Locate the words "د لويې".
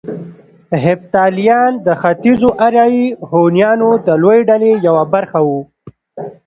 4.07-4.41